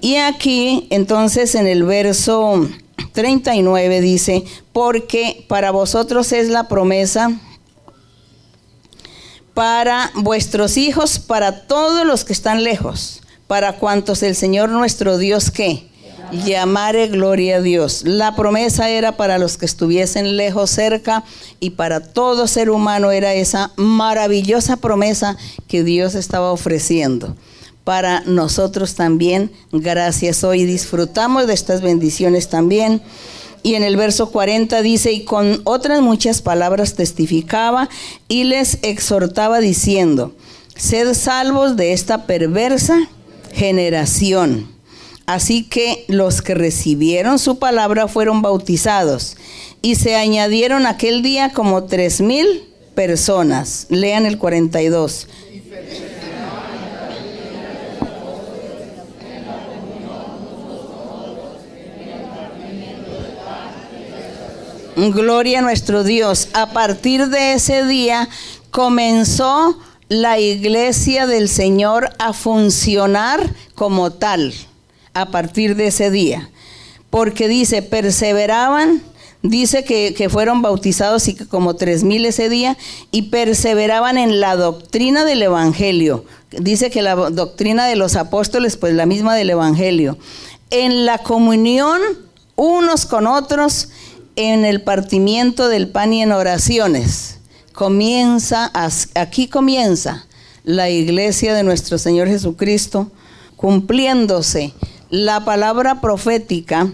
[0.00, 2.68] Y aquí, entonces, en el verso
[3.12, 7.38] 39 dice, porque para vosotros es la promesa
[9.54, 15.50] para vuestros hijos, para todos los que están lejos, para cuantos el Señor nuestro Dios
[15.50, 15.88] que
[16.30, 18.02] llamare gloria a Dios.
[18.04, 21.24] La promesa era para los que estuviesen lejos, cerca,
[21.58, 27.34] y para todo ser humano era esa maravillosa promesa que Dios estaba ofreciendo
[27.88, 29.50] para nosotros también.
[29.72, 33.00] Gracias hoy disfrutamos de estas bendiciones también.
[33.62, 37.88] Y en el verso 40 dice, y con otras muchas palabras testificaba
[38.28, 40.34] y les exhortaba diciendo,
[40.76, 43.08] sed salvos de esta perversa
[43.54, 44.68] generación.
[45.24, 49.38] Así que los que recibieron su palabra fueron bautizados
[49.80, 52.64] y se añadieron aquel día como tres mil
[52.94, 53.86] personas.
[53.88, 55.28] Lean el 42.
[64.98, 66.48] Gloria a nuestro Dios.
[66.54, 68.28] A partir de ese día
[68.72, 69.78] comenzó
[70.08, 74.52] la iglesia del Señor a funcionar como tal.
[75.14, 76.50] A partir de ese día.
[77.10, 79.00] Porque dice, perseveraban
[79.42, 82.76] dice que, fueron bautizados y que como tres mil ese día
[83.12, 86.24] y perseveraban en la doctrina del Evangelio.
[86.50, 90.18] Dice que la doctrina de los apóstoles, pues la misma del Evangelio.
[90.70, 92.00] En la comunión
[92.56, 93.90] unos con otros,
[94.38, 97.38] en el partimiento del pan y en oraciones.
[97.72, 98.70] Comienza,
[99.16, 100.26] aquí comienza
[100.62, 103.10] la iglesia de nuestro Señor Jesucristo,
[103.56, 104.74] cumpliéndose
[105.10, 106.88] la palabra profética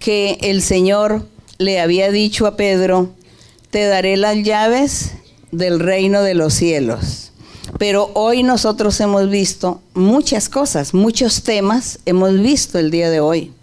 [0.00, 1.24] que el Señor
[1.58, 3.10] le había dicho a Pedro,
[3.70, 5.12] te daré las llaves
[5.52, 7.30] del reino de los cielos.
[7.78, 13.53] Pero hoy nosotros hemos visto muchas cosas, muchos temas hemos visto el día de hoy.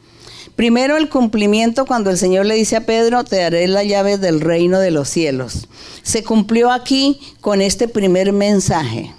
[0.61, 4.39] Primero el cumplimiento cuando el Señor le dice a Pedro, te daré las llaves del
[4.39, 5.67] reino de los cielos.
[6.03, 9.11] Se cumplió aquí con este primer mensaje.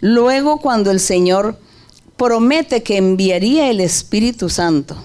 [0.00, 1.58] Luego cuando el Señor
[2.16, 4.96] promete que enviaría el Espíritu Santo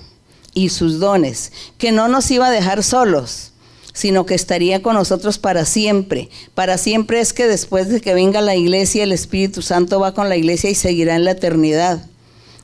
[0.53, 3.51] y sus dones, que no nos iba a dejar solos,
[3.91, 6.29] sino que estaría con nosotros para siempre.
[6.53, 10.29] Para siempre es que después de que venga la iglesia, el Espíritu Santo va con
[10.29, 12.07] la iglesia y seguirá en la eternidad.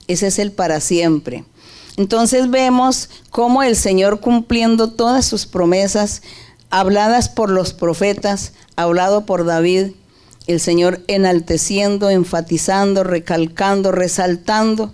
[0.07, 1.43] Ese es el para siempre.
[1.98, 6.22] Entonces vemos cómo el Señor cumpliendo todas sus promesas,
[6.70, 9.92] habladas por los profetas, hablado por David,
[10.48, 14.94] el Señor enalteciendo, enfatizando, recalcando, resaltando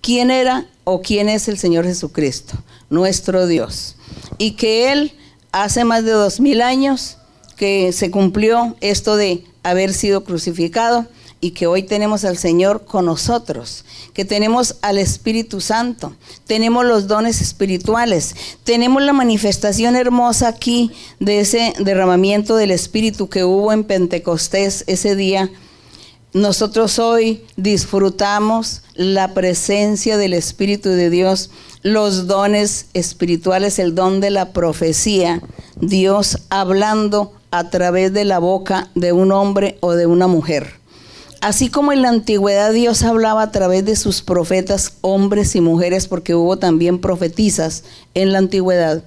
[0.00, 2.54] quién era o quién es el Señor Jesucristo,
[2.90, 3.96] nuestro Dios.
[4.38, 5.12] Y que Él
[5.52, 7.18] hace más de dos mil años
[7.56, 11.06] que se cumplió esto de haber sido crucificado
[11.40, 16.14] y que hoy tenemos al Señor con nosotros, que tenemos al Espíritu Santo,
[16.46, 18.34] tenemos los dones espirituales,
[18.64, 25.16] tenemos la manifestación hermosa aquí de ese derramamiento del Espíritu que hubo en Pentecostés ese
[25.16, 25.50] día
[26.34, 31.50] nosotros hoy disfrutamos la presencia del Espíritu de Dios,
[31.82, 35.40] los dones espirituales, el don de la profecía,
[35.80, 40.74] Dios hablando a través de la boca de un hombre o de una mujer.
[41.40, 46.08] Así como en la antigüedad Dios hablaba a través de sus profetas, hombres y mujeres,
[46.08, 47.84] porque hubo también profetizas
[48.14, 49.04] en la antigüedad.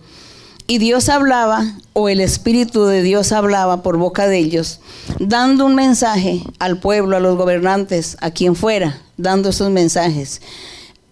[0.66, 4.80] Y Dios hablaba, o el Espíritu de Dios hablaba por boca de ellos,
[5.20, 10.42] dando un mensaje al pueblo, a los gobernantes, a quien fuera, dando esos mensajes.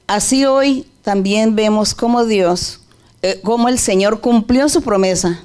[0.08, 2.80] Así hoy también vemos cómo Dios,
[3.22, 5.42] eh, cómo el Señor cumplió su promesa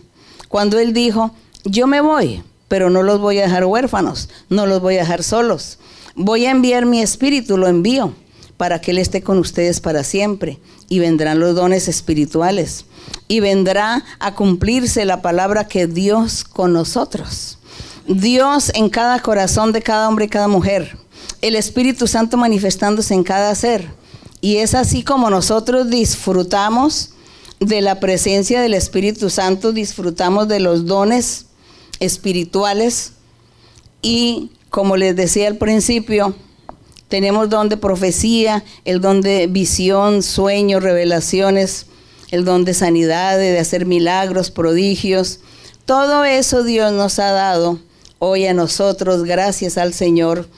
[0.49, 1.33] cuando Él dijo,
[1.65, 5.23] yo me voy, pero no los voy a dejar huérfanos, no los voy a dejar
[5.23, 5.79] solos.
[6.17, 8.15] Voy a enviar mi espíritu, lo envío
[8.57, 10.59] para que Él esté con ustedes para siempre.
[10.89, 12.85] Y vendrán los dones espirituales.
[13.27, 17.59] Y vendrá a cumplirse la palabra que Dios con nosotros.
[18.07, 20.97] Dios en cada corazón de cada hombre y cada mujer.
[21.41, 23.91] El Espíritu Santo manifestándose en cada ser.
[24.41, 27.11] Y es así como nosotros disfrutamos
[27.61, 31.47] de la presencia del Espíritu Santo, disfrutamos de los dones
[32.05, 33.13] espirituales
[34.03, 36.35] y como les decía al principio,
[37.09, 41.87] tenemos don de profecía, el don de visión, sueños, revelaciones,
[42.31, 45.41] el don de sanidad, de hacer milagros, prodigios.
[45.85, 47.79] Todo eso Dios nos ha dado
[48.19, 50.49] hoy a nosotros, gracias al Señor.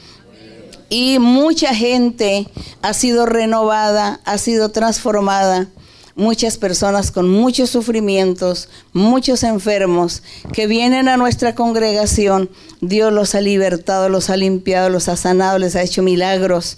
[0.88, 2.49] Y mucha gente
[2.80, 5.68] ha sido renovada, ha sido transformada
[6.17, 12.51] muchas personas con muchos sufrimientos, muchos enfermos que vienen a nuestra congregación.
[12.81, 16.77] Dios los ha libertado, los ha limpiado, los ha sanado, les ha hecho milagros.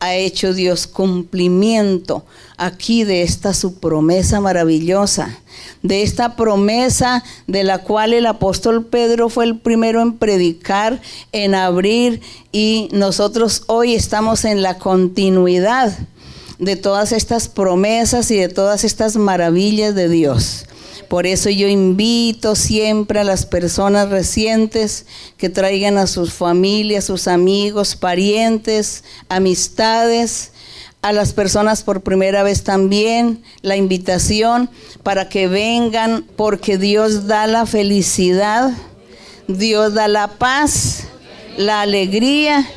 [0.00, 2.24] Ha hecho Dios cumplimiento
[2.56, 5.38] aquí de esta su promesa maravillosa,
[5.82, 11.54] de esta promesa de la cual el apóstol Pedro fue el primero en predicar, en
[11.54, 15.98] abrir y nosotros hoy estamos en la continuidad
[16.60, 20.66] de todas estas promesas y de todas estas maravillas de Dios.
[21.08, 25.06] Por eso yo invito siempre a las personas recientes
[25.38, 30.52] que traigan a sus familias, sus amigos, parientes, amistades,
[31.02, 34.68] a las personas por primera vez también, la invitación
[35.02, 38.70] para que vengan porque Dios da la felicidad,
[39.48, 41.04] Dios da la paz,
[41.56, 42.68] la alegría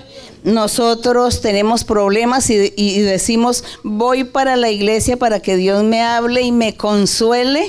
[0.43, 6.51] nosotros tenemos problemas y, decimos, voy para la iglesia para que Dios me hable y
[6.51, 7.65] me consuele.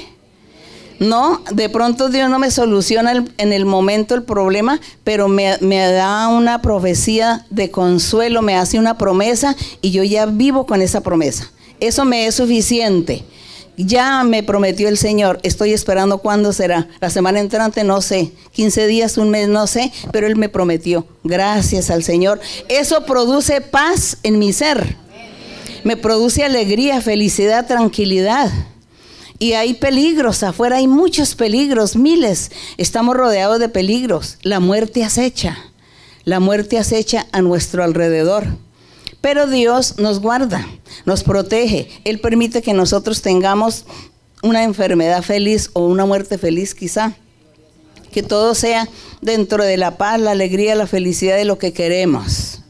[0.98, 6.28] No, de pronto Dios no me soluciona en el momento el problema, pero me, da
[6.28, 11.50] una profecía de consuelo, me hace una promesa y yo ya vivo con esa promesa.
[11.80, 13.24] Eso me es suficiente.
[13.76, 16.88] Ya me prometió el Señor, estoy esperando cuándo será.
[17.00, 21.06] La semana entrante no sé, 15 días, un mes, no sé, pero Él me prometió.
[21.24, 22.40] Gracias al Señor.
[22.68, 24.96] Eso produce paz en mi ser.
[25.82, 28.50] Me produce alegría, felicidad, tranquilidad.
[29.40, 32.52] Y hay peligros, afuera hay muchos peligros, miles.
[32.78, 34.38] Estamos rodeados de peligros.
[34.42, 35.58] La muerte acecha,
[36.24, 38.46] la muerte acecha a nuestro alrededor.
[39.24, 40.68] Pero Dios nos guarda,
[41.06, 41.88] nos protege.
[42.04, 43.86] Él permite que nosotros tengamos
[44.42, 47.16] una enfermedad feliz o una muerte feliz quizá.
[48.12, 48.86] Que todo sea
[49.22, 52.60] dentro de la paz, la alegría, la felicidad de lo que queremos.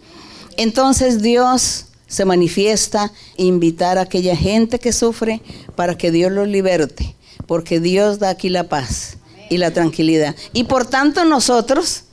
[0.56, 5.42] Entonces Dios se manifiesta, invitar a aquella gente que sufre
[5.74, 7.16] para que Dios los liberte,
[7.48, 9.16] porque Dios da aquí la paz
[9.50, 10.36] y la tranquilidad.
[10.52, 12.04] Y por tanto nosotros,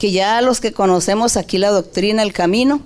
[0.00, 2.82] que ya los que conocemos aquí la doctrina, el camino,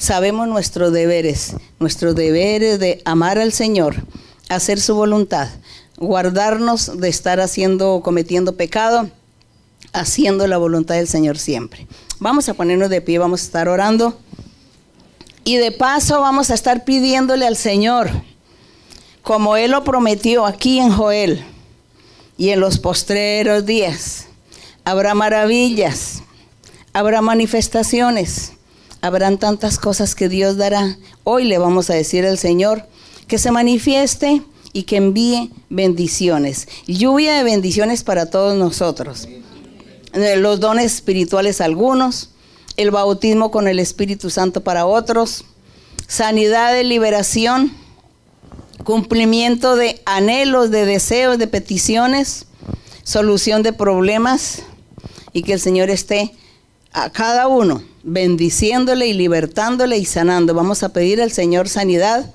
[0.00, 3.96] sabemos nuestros deberes, nuestros deberes de amar al Señor,
[4.48, 5.48] hacer su voluntad,
[5.98, 9.10] guardarnos de estar haciendo cometiendo pecado,
[9.92, 11.86] haciendo la voluntad del Señor siempre.
[12.18, 14.18] Vamos a ponernos de pie, vamos a estar orando.
[15.44, 18.10] Y de paso vamos a estar pidiéndole al Señor,
[19.22, 21.44] como Él lo prometió aquí en Joel
[22.38, 24.28] y en los postreros días,
[24.84, 26.22] habrá maravillas,
[26.94, 28.52] habrá manifestaciones
[29.00, 30.96] habrán tantas cosas que Dios dará.
[31.24, 32.84] Hoy le vamos a decir al Señor
[33.26, 34.42] que se manifieste
[34.72, 36.68] y que envíe bendiciones.
[36.86, 39.28] Lluvia de bendiciones para todos nosotros.
[40.12, 42.30] Eh, los dones espirituales algunos,
[42.76, 45.44] el bautismo con el Espíritu Santo para otros,
[46.06, 47.72] sanidad de liberación,
[48.84, 52.46] cumplimiento de anhelos, de deseos, de peticiones,
[53.04, 54.62] solución de problemas
[55.32, 56.34] y que el Señor esté
[56.92, 60.54] a cada uno bendiciéndole y libertándole y sanando.
[60.54, 62.32] Vamos a pedir al Señor sanidad.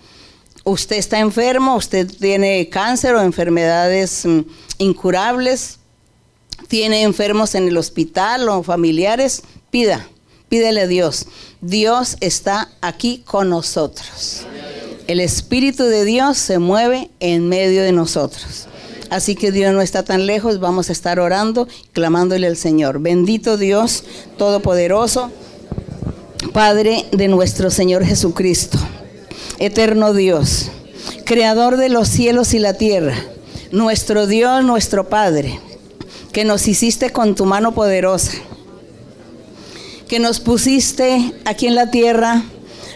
[0.64, 4.40] Usted está enfermo, usted tiene cáncer o enfermedades mm,
[4.80, 5.80] incurables,
[6.68, 10.08] tiene enfermos en el hospital o familiares, pida,
[10.50, 11.28] pídele a Dios.
[11.62, 14.46] Dios está aquí con nosotros.
[15.08, 18.68] El Espíritu de Dios se mueve en medio de nosotros.
[19.10, 23.00] Así que Dios no está tan lejos, vamos a estar orando, clamándole al Señor.
[23.00, 24.04] Bendito Dios
[24.38, 25.32] Todopoderoso.
[26.54, 28.78] Padre de nuestro Señor Jesucristo,
[29.60, 30.72] eterno Dios,
[31.26, 33.16] creador de los cielos y la tierra,
[33.72, 35.60] nuestro Dios, nuestro Padre,
[36.32, 38.34] que nos hiciste con tu mano poderosa,
[40.08, 42.44] que nos pusiste aquí en la tierra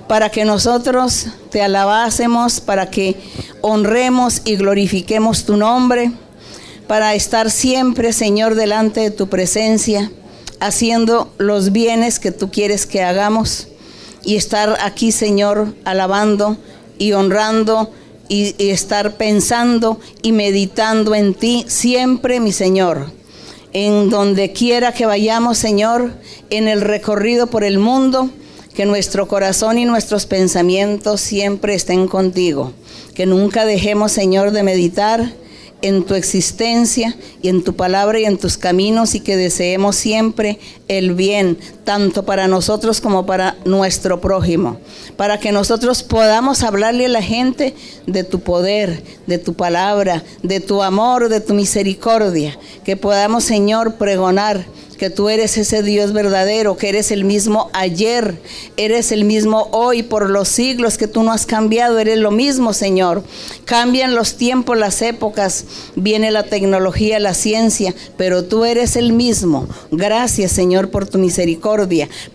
[0.10, 3.16] para que nosotros te alabásemos, para que
[3.62, 6.12] honremos y glorifiquemos tu nombre,
[6.88, 10.12] para estar siempre, Señor, delante de tu presencia
[10.60, 13.68] haciendo los bienes que tú quieres que hagamos
[14.24, 16.58] y estar aquí, Señor, alabando
[16.98, 17.92] y honrando
[18.28, 23.12] y, estar pensando y meditando en ti siempre, mi Señor.
[23.74, 26.14] En donde quiera que vayamos, Señor,
[26.50, 28.32] en el recorrido por el mundo,
[28.74, 32.74] que nuestro corazón y nuestros pensamientos siempre estén contigo.
[33.14, 35.34] Que nunca dejemos, Señor, de meditar
[35.82, 40.60] en tu existencia y en tu palabra y en tus caminos y que deseemos siempre
[40.88, 41.58] el bien,
[41.90, 44.78] tanto para nosotros como para nuestro prójimo,
[45.18, 47.74] para que nosotros podamos hablarle a la gente
[48.06, 53.96] de tu poder, de tu palabra, de tu amor, de tu misericordia, que podamos, Señor,
[53.96, 54.68] pregonar
[55.00, 58.38] que tú eres ese Dios verdadero, que eres el mismo ayer,
[58.76, 62.74] eres el mismo hoy por los siglos, que tú no has cambiado, eres lo mismo,
[62.74, 63.24] Señor.
[63.64, 65.64] Cambian los tiempos, las épocas,
[65.96, 69.68] viene la tecnología, la ciencia, pero tú eres el mismo.
[69.90, 71.79] Gracias, Señor, por tu misericordia.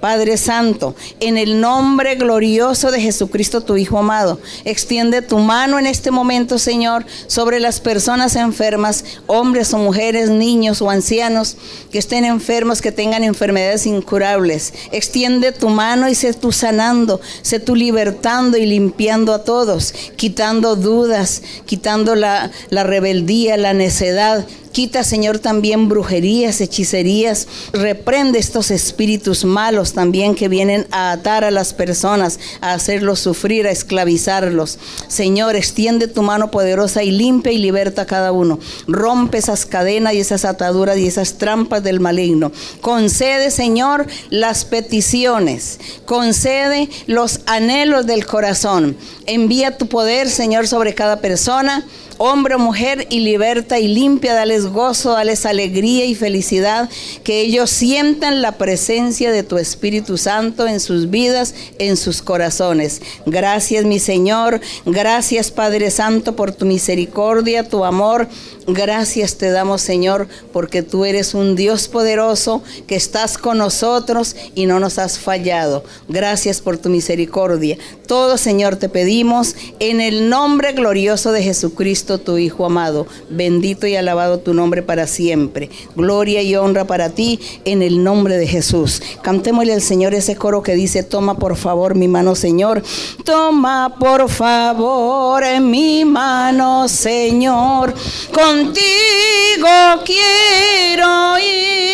[0.01, 5.86] Padre Santo, en el nombre glorioso de Jesucristo, tu Hijo amado, extiende tu mano en
[5.86, 11.57] este momento, Señor, sobre las personas enfermas, hombres o mujeres, niños o ancianos
[11.90, 14.72] que estén enfermos que tengan enfermedades incurables.
[14.92, 20.76] Extiende tu mano y sé tú sanando, sé tú libertando y limpiando a todos, quitando
[20.76, 27.47] dudas, quitando la, la rebeldía, la necedad, Quita, Señor, también brujerías, hechicerías.
[27.72, 33.68] Reprende estos espíritus malos también que vienen a atar a las personas, a hacerlos sufrir,
[33.68, 34.81] a esclavizarlos.
[35.07, 38.59] Señor, extiende tu mano poderosa y limpia y liberta a cada uno.
[38.89, 42.51] Rompe esas cadenas y esas ataduras y esas trampas del maligno.
[42.81, 45.79] Concede, Señor, las peticiones.
[46.05, 48.97] Concede los anhelos del corazón.
[49.27, 51.87] Envía tu poder, Señor, sobre cada persona
[52.18, 56.89] hombre o mujer, y liberta y limpia, dales gozo, dales alegría y felicidad,
[57.23, 63.01] que ellos sientan la presencia de tu Espíritu Santo en sus vidas, en sus corazones.
[63.27, 68.29] Gracias, mi Señor, gracias, Padre Santo, por tu misericordia, tu amor.
[68.67, 74.65] Gracias te damos, Señor, porque tú eres un Dios poderoso, que estás con nosotros y
[74.65, 75.85] no nos has fallado.
[76.09, 77.77] Gracias por tu misericordia.
[78.07, 83.07] Todo, Señor, te pedimos en el nombre glorioso de Jesucristo tu Hijo amado.
[83.29, 85.70] Bendito y alabado nombre para siempre.
[85.94, 89.02] Gloria y honra para ti en el nombre de Jesús.
[89.22, 92.82] Cantémosle al Señor ese coro que dice, toma por favor mi mano, Señor.
[93.24, 97.94] Toma por favor mi mano, Señor.
[98.32, 98.84] Contigo
[100.05, 101.84] quiero ir.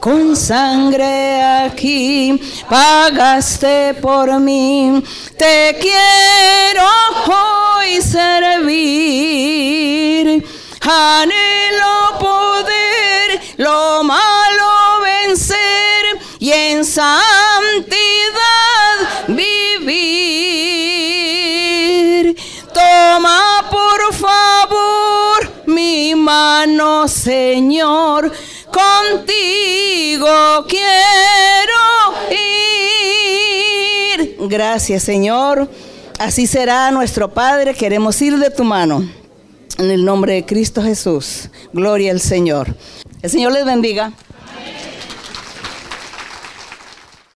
[0.00, 5.02] Con sangre aquí pagaste por mí.
[5.36, 6.88] Te quiero
[7.28, 9.20] hoy servir.
[10.80, 17.20] Anhelo poder lo malo vencer y en santidad
[19.28, 20.40] vivir.
[22.72, 28.32] Toma por favor mi mano, Señor,
[28.72, 32.14] contigo quiero
[34.16, 34.36] ir.
[34.48, 35.68] Gracias, Señor.
[36.18, 39.19] Así será nuestro Padre, queremos ir de tu mano.
[39.80, 41.48] En el nombre de Cristo Jesús.
[41.72, 42.76] Gloria al Señor.
[43.22, 44.12] El Señor les bendiga.